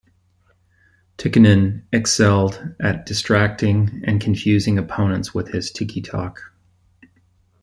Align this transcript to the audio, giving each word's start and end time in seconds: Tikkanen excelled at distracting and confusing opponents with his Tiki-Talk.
Tikkanen 1.19 1.83
excelled 1.93 2.73
at 2.79 3.05
distracting 3.05 4.01
and 4.03 4.19
confusing 4.19 4.79
opponents 4.79 5.35
with 5.35 5.49
his 5.49 5.69
Tiki-Talk. 5.69 6.41